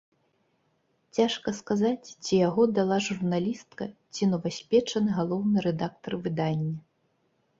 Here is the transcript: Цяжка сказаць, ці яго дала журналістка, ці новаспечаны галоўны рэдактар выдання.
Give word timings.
Цяжка 1.17 1.49
сказаць, 1.57 2.07
ці 2.23 2.39
яго 2.47 2.63
дала 2.79 2.97
журналістка, 3.07 3.83
ці 4.15 4.23
новаспечаны 4.33 5.09
галоўны 5.21 5.57
рэдактар 5.69 6.13
выдання. 6.25 6.73